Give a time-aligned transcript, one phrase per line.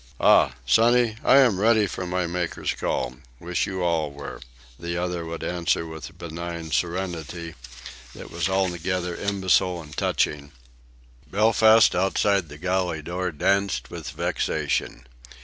[0.19, 0.55] "Ah!
[0.65, 3.17] sonny, I am ready for my Maker's call...
[3.39, 4.41] wish you all were,"
[4.79, 7.53] the other would answer with a benign serenity
[8.15, 10.53] that was altogether imbecile and touching.
[11.29, 15.05] Belfast outside the galley door danced with vexation.